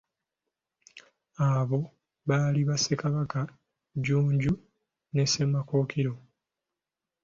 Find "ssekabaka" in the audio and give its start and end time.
2.77-3.39